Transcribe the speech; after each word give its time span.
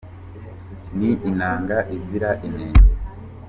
Ni 0.97 1.09
inanga 1.29 1.77
izira 1.95 2.29
inenge 2.47 2.91